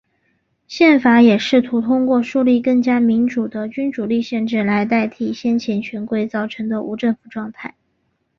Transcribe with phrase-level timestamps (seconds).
[0.67, 7.75] 宪法也试图通过树立更加民主的君主立宪制来替代先前权贵造成的无政府状态。